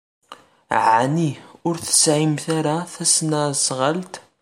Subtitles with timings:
[0.97, 1.31] Ɛni
[1.67, 4.13] ur tesɛimt ara tasnasɣalt?